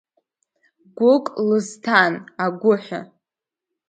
[0.97, 2.13] Гәык лызҭан,
[2.43, 3.01] агәыҳәа…